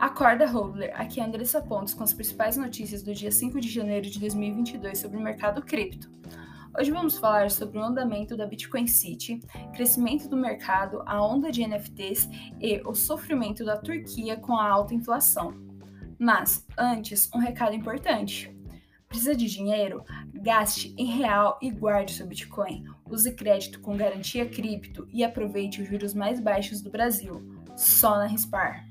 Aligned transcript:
Acorda 0.00 0.46
Hodler, 0.46 0.98
aqui 0.98 1.20
é 1.20 1.22
Andressa 1.22 1.60
Pontes 1.60 1.92
com 1.92 2.02
as 2.02 2.14
principais 2.14 2.56
notícias 2.56 3.02
do 3.02 3.12
dia 3.12 3.30
5 3.30 3.60
de 3.60 3.68
janeiro 3.68 4.08
de 4.08 4.18
2022 4.18 4.98
sobre 4.98 5.18
o 5.18 5.20
mercado 5.20 5.60
cripto. 5.60 6.10
Hoje 6.74 6.90
vamos 6.90 7.18
falar 7.18 7.50
sobre 7.50 7.76
o 7.76 7.82
andamento 7.82 8.34
da 8.34 8.46
Bitcoin 8.46 8.86
City, 8.86 9.40
crescimento 9.74 10.26
do 10.26 10.38
mercado, 10.38 11.02
a 11.04 11.22
onda 11.22 11.52
de 11.52 11.66
NFTs 11.66 12.30
e 12.58 12.80
o 12.86 12.94
sofrimento 12.94 13.62
da 13.62 13.76
Turquia 13.76 14.38
com 14.38 14.56
a 14.56 14.70
alta 14.70 14.94
inflação. 14.94 15.52
Mas, 16.18 16.66
antes, 16.78 17.28
um 17.34 17.38
recado 17.38 17.74
importante. 17.74 18.50
Precisa 19.06 19.34
de 19.34 19.50
dinheiro? 19.50 20.02
Gaste 20.32 20.94
em 20.96 21.14
real 21.18 21.58
e 21.60 21.70
guarde 21.70 22.12
seu 22.12 22.26
Bitcoin. 22.26 22.84
Use 23.04 23.34
crédito 23.34 23.80
com 23.80 23.98
garantia 23.98 24.48
cripto 24.48 25.06
e 25.12 25.22
aproveite 25.22 25.82
os 25.82 25.88
juros 25.88 26.14
mais 26.14 26.40
baixos 26.40 26.80
do 26.80 26.90
Brasil. 26.90 27.60
Só 27.76 28.16
na 28.16 28.26
Rispar. 28.26 28.89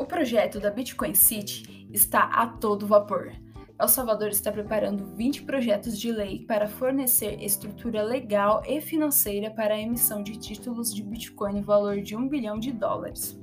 O 0.00 0.06
projeto 0.06 0.58
da 0.58 0.70
Bitcoin 0.70 1.14
City 1.14 1.86
está 1.92 2.22
a 2.22 2.46
todo 2.46 2.86
vapor. 2.86 3.34
El 3.78 3.86
Salvador 3.86 4.30
está 4.30 4.50
preparando 4.50 5.04
20 5.14 5.42
projetos 5.42 6.00
de 6.00 6.10
lei 6.10 6.42
para 6.46 6.66
fornecer 6.66 7.38
estrutura 7.42 8.02
legal 8.02 8.62
e 8.66 8.80
financeira 8.80 9.50
para 9.50 9.74
a 9.74 9.78
emissão 9.78 10.22
de 10.22 10.38
títulos 10.38 10.94
de 10.94 11.02
Bitcoin 11.02 11.56
no 11.56 11.62
valor 11.62 12.00
de 12.00 12.16
1 12.16 12.28
bilhão 12.30 12.58
de 12.58 12.72
dólares. 12.72 13.38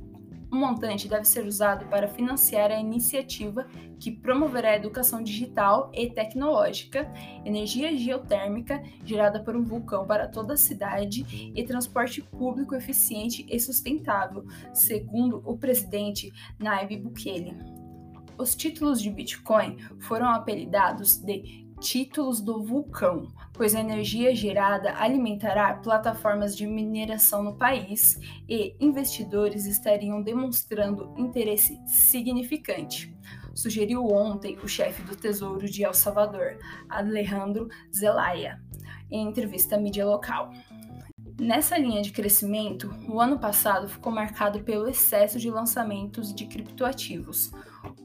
O 0.49 0.55
montante 0.55 1.09
deve 1.09 1.25
ser 1.25 1.45
usado 1.45 1.85
para 1.87 2.07
financiar 2.07 2.71
a 2.71 2.79
iniciativa 2.79 3.67
que 3.99 4.11
promoverá 4.11 4.69
a 4.69 4.75
educação 4.75 5.21
digital 5.21 5.91
e 5.93 6.09
tecnológica, 6.09 7.11
energia 7.43 7.95
geotérmica 7.97 8.81
gerada 9.03 9.41
por 9.43 9.57
um 9.57 9.63
vulcão 9.63 10.05
para 10.07 10.27
toda 10.27 10.53
a 10.53 10.57
cidade 10.57 11.51
e 11.53 11.63
transporte 11.65 12.21
público 12.21 12.75
eficiente 12.75 13.45
e 13.49 13.59
sustentável, 13.59 14.45
segundo 14.73 15.41
o 15.45 15.57
presidente 15.57 16.31
Nayib 16.57 16.97
Bukele. 16.97 17.57
Os 18.37 18.55
títulos 18.55 19.01
de 19.01 19.09
Bitcoin 19.09 19.77
foram 19.99 20.29
apelidados 20.29 21.17
de 21.17 21.67
títulos 21.79 22.39
do 22.39 22.63
vulcão, 22.63 23.27
pois 23.57 23.73
a 23.73 23.79
energia 23.79 24.33
gerada 24.35 24.93
alimentará 24.97 25.73
plataformas 25.73 26.55
de 26.55 26.67
mineração 26.67 27.41
no 27.41 27.55
país 27.55 28.19
e 28.47 28.75
investidores 28.79 29.65
estariam 29.65 30.21
demonstrando 30.21 31.11
interesse 31.17 31.81
significante. 31.87 33.13
Sugeriu 33.55 34.05
ontem 34.05 34.55
o 34.63 34.67
chefe 34.67 35.01
do 35.01 35.15
Tesouro 35.15 35.67
de 35.67 35.83
El 35.83 35.93
Salvador, 35.93 36.59
Alejandro 36.87 37.67
Zelaya, 37.91 38.61
em 39.09 39.27
entrevista 39.27 39.75
à 39.75 39.79
mídia 39.79 40.05
local. 40.05 40.51
Nessa 41.39 41.77
linha 41.77 42.03
de 42.03 42.11
crescimento, 42.11 42.93
o 43.09 43.19
ano 43.19 43.39
passado 43.39 43.89
ficou 43.89 44.11
marcado 44.11 44.63
pelo 44.63 44.87
excesso 44.87 45.39
de 45.39 45.49
lançamentos 45.49 46.33
de 46.33 46.45
criptoativos, 46.45 47.51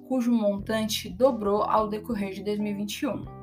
cujo 0.08 0.32
montante 0.32 1.10
dobrou 1.10 1.62
ao 1.62 1.88
decorrer 1.88 2.32
de 2.32 2.42
2021. 2.42 3.41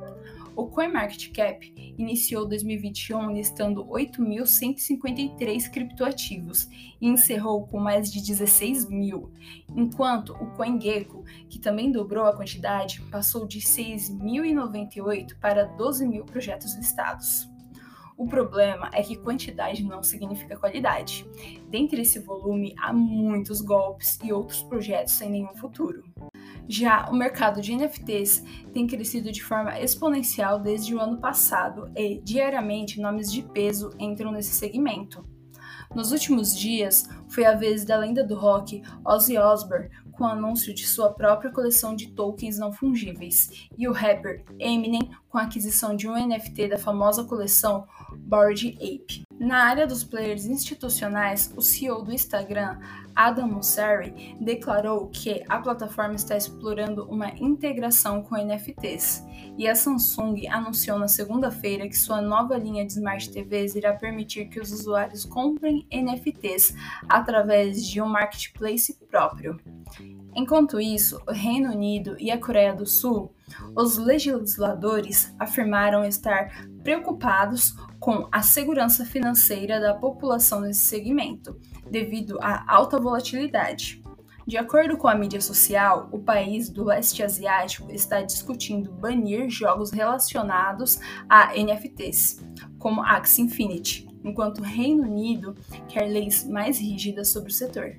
O 0.60 0.68
CoinMarketCap 0.68 1.74
iniciou 1.98 2.46
2021 2.46 3.32
listando 3.32 3.86
8.153 3.86 5.72
criptoativos 5.72 6.68
e 7.00 7.08
encerrou 7.08 7.66
com 7.66 7.80
mais 7.80 8.12
de 8.12 8.22
16 8.22 8.90
mil, 8.90 9.32
enquanto 9.74 10.34
o 10.34 10.52
CoinGecko, 10.58 11.24
que 11.48 11.60
também 11.60 11.94
dobrou 11.94 12.26
a 12.26 12.36
quantidade, 12.36 13.02
passou 13.10 13.48
de 13.48 13.60
6.098 13.60 15.40
para 15.40 15.64
12 15.64 16.06
mil 16.06 16.26
projetos 16.26 16.76
listados. 16.76 17.48
O 18.18 18.28
problema 18.28 18.90
é 18.94 19.02
que 19.02 19.16
quantidade 19.16 19.82
não 19.82 20.04
significa 20.04 20.58
qualidade. 20.58 21.26
Dentre 21.70 22.02
esse 22.02 22.20
volume, 22.20 22.76
há 22.78 22.92
muitos 22.92 23.62
golpes 23.62 24.20
e 24.22 24.34
outros 24.34 24.62
projetos 24.64 25.14
sem 25.14 25.30
nenhum 25.30 25.56
futuro. 25.56 26.04
Já 26.72 27.10
o 27.10 27.16
mercado 27.16 27.62
de 27.62 27.76
NFTs 27.76 28.44
tem 28.72 28.86
crescido 28.86 29.32
de 29.32 29.44
forma 29.44 29.80
exponencial 29.80 30.60
desde 30.60 30.94
o 30.94 31.00
ano 31.00 31.18
passado 31.18 31.92
e, 31.96 32.22
diariamente, 32.22 33.02
nomes 33.02 33.32
de 33.32 33.42
peso 33.42 33.90
entram 33.98 34.32
nesse 34.32 34.54
segmento. 34.54 35.26
Nos 35.96 36.12
últimos 36.12 36.56
dias, 36.56 37.10
foi 37.28 37.44
a 37.44 37.56
vez 37.56 37.84
da 37.84 37.98
lenda 37.98 38.24
do 38.24 38.36
rock 38.36 38.84
Ozzy 39.04 39.36
Osbourne 39.36 39.90
com 40.12 40.26
o 40.26 40.28
anúncio 40.28 40.72
de 40.72 40.86
sua 40.86 41.12
própria 41.12 41.50
coleção 41.50 41.96
de 41.96 42.12
tokens 42.12 42.60
não 42.60 42.72
fungíveis, 42.72 43.68
e 43.76 43.88
o 43.88 43.92
rapper 43.92 44.46
Eminem 44.60 45.10
com 45.28 45.40
a 45.40 45.44
aquisição 45.44 45.96
de 45.96 46.08
um 46.08 46.14
NFT 46.14 46.68
da 46.68 46.78
famosa 46.78 47.24
coleção 47.24 47.88
Bored 48.16 48.78
Ape. 48.80 49.29
Na 49.40 49.64
área 49.64 49.88
dos 49.88 50.04
players 50.04 50.46
institucionais, 50.46 51.54
o 51.56 51.62
CEO 51.62 52.04
do 52.04 52.12
Instagram, 52.12 52.78
Adam 53.16 53.48
Mosseri, 53.48 54.36
declarou 54.38 55.08
que 55.08 55.46
a 55.48 55.60
plataforma 55.60 56.16
está 56.16 56.36
explorando 56.36 57.06
uma 57.06 57.30
integração 57.40 58.22
com 58.22 58.36
NFTs, 58.36 59.26
e 59.58 59.66
a 59.66 59.76
Samsung 59.76 60.46
anunciou 60.48 61.00
na 61.00 61.08
segunda-feira 61.08 61.88
que 61.88 61.98
sua 61.98 62.22
nova 62.22 62.58
linha 62.58 62.86
de 62.86 62.92
Smart 62.92 63.32
TVs 63.32 63.76
irá 63.76 63.94
permitir 63.94 64.50
que 64.50 64.60
os 64.60 64.74
usuários 64.74 65.24
comprem 65.24 65.88
NFTs 65.90 66.76
através 67.08 67.88
de 67.88 68.02
um 68.02 68.10
marketplace 68.10 68.94
próprio. 69.10 69.58
Enquanto 70.36 70.82
isso, 70.82 71.22
o 71.26 71.32
Reino 71.32 71.72
Unido 71.72 72.18
e 72.20 72.30
a 72.30 72.38
Coreia 72.38 72.74
do 72.74 72.86
Sul, 72.86 73.34
os 73.74 73.98
legisladores 73.98 75.34
afirmaram 75.40 76.04
estar 76.04 76.68
preocupados 76.84 77.74
com 78.00 78.28
a 78.32 78.42
segurança 78.42 79.06
financeira 79.06 79.80
da 79.80 79.94
população 79.94 80.62
nesse 80.62 80.82
segmento, 80.82 81.60
devido 81.90 82.38
à 82.42 82.64
alta 82.74 83.00
volatilidade. 83.00 84.02
De 84.48 84.58
acordo 84.58 84.98
com 84.98 85.08
a 85.08 85.14
mídia 85.14 85.40
social, 85.42 86.10
o 86.12 86.18
país 86.18 86.70
do 86.70 86.84
leste 86.84 87.22
asiático 87.22 87.92
está 87.92 88.22
discutindo 88.22 88.92
banir 88.92 89.48
jogos 89.48 89.92
relacionados 89.92 91.00
a 91.30 91.54
NFTs, 91.56 92.42
como 92.80 93.04
Axie 93.04 93.44
Infinity, 93.44 94.08
enquanto 94.24 94.60
o 94.60 94.64
Reino 94.64 95.04
Unido 95.04 95.56
quer 95.88 96.08
leis 96.08 96.46
mais 96.46 96.80
rígidas 96.80 97.28
sobre 97.28 97.52
o 97.52 97.54
setor. 97.54 97.96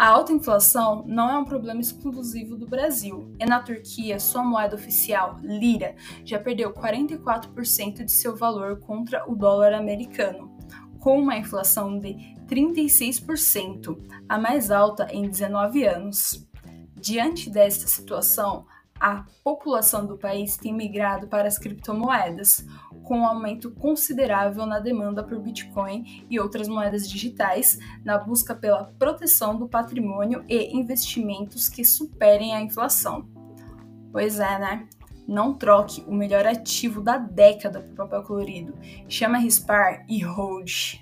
A 0.00 0.08
alta 0.08 0.32
inflação 0.32 1.04
não 1.06 1.28
é 1.28 1.36
um 1.36 1.44
problema 1.44 1.78
exclusivo 1.78 2.56
do 2.56 2.66
Brasil. 2.66 3.34
E 3.38 3.44
na 3.44 3.60
Turquia, 3.60 4.18
sua 4.18 4.42
moeda 4.42 4.74
oficial, 4.74 5.38
lira, 5.42 5.94
já 6.24 6.38
perdeu 6.38 6.72
44% 6.72 8.02
de 8.02 8.10
seu 8.10 8.34
valor 8.34 8.80
contra 8.80 9.30
o 9.30 9.36
dólar 9.36 9.74
americano, 9.74 10.56
com 10.98 11.20
uma 11.20 11.36
inflação 11.36 11.98
de 11.98 12.14
36%, 12.48 14.02
a 14.26 14.38
mais 14.38 14.70
alta 14.70 15.06
em 15.12 15.28
19 15.28 15.84
anos. 15.84 16.48
Diante 16.96 17.50
desta 17.50 17.86
situação, 17.86 18.64
a 18.98 19.26
população 19.44 20.06
do 20.06 20.16
país 20.16 20.56
tem 20.56 20.72
migrado 20.72 21.26
para 21.26 21.46
as 21.46 21.58
criptomoedas, 21.58 22.66
com 23.10 23.18
um 23.18 23.26
aumento 23.26 23.72
considerável 23.72 24.64
na 24.64 24.78
demanda 24.78 25.24
por 25.24 25.36
Bitcoin 25.40 26.24
e 26.30 26.38
outras 26.38 26.68
moedas 26.68 27.10
digitais, 27.10 27.76
na 28.04 28.16
busca 28.16 28.54
pela 28.54 28.84
proteção 28.84 29.58
do 29.58 29.68
patrimônio 29.68 30.44
e 30.48 30.72
investimentos 30.76 31.68
que 31.68 31.84
superem 31.84 32.54
a 32.54 32.60
inflação. 32.60 33.28
Pois 34.12 34.38
é, 34.38 34.60
né? 34.60 34.86
Não 35.26 35.54
troque 35.54 36.04
o 36.06 36.14
melhor 36.14 36.46
ativo 36.46 37.00
da 37.00 37.18
década 37.18 37.80
por 37.80 37.96
papel 37.96 38.22
colorido. 38.22 38.74
Chama 39.08 39.38
Rispar 39.38 40.06
e 40.08 40.22
hold. 40.22 41.00